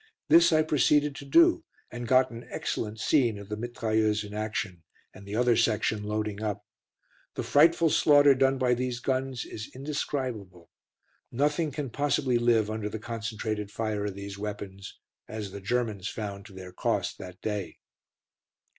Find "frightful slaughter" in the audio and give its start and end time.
7.43-8.33